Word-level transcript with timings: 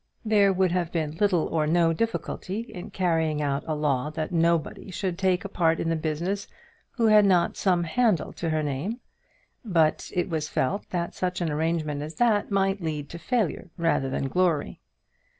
There 0.25 0.51
would 0.51 0.71
have 0.71 0.91
been 0.91 1.17
little 1.17 1.45
or 1.45 1.67
no 1.67 1.93
difficulty 1.93 2.61
in 2.61 2.89
carrying 2.89 3.39
out 3.39 3.63
a 3.67 3.75
law 3.75 4.09
that 4.09 4.31
nobody 4.31 4.89
should 4.89 5.15
take 5.15 5.45
a 5.45 5.47
part 5.47 5.79
in 5.79 5.89
the 5.89 5.95
business 5.95 6.47
who 6.93 7.05
had 7.05 7.23
not 7.23 7.55
some 7.55 7.83
handle 7.83 8.33
to 8.33 8.49
her 8.49 8.63
name, 8.63 8.99
but 9.63 10.09
it 10.15 10.27
was 10.27 10.49
felt 10.49 10.89
that 10.89 11.13
such 11.13 11.39
an 11.39 11.51
arrangement 11.51 12.01
as 12.01 12.15
that 12.15 12.49
might 12.49 12.81
lead 12.81 13.09
to 13.09 13.19
failure 13.19 13.69
rather 13.77 14.09
than 14.09 14.27
glory. 14.27 14.81